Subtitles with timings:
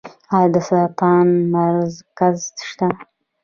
[0.35, 2.37] آیا د سرطان مرکز
[2.69, 2.87] شته؟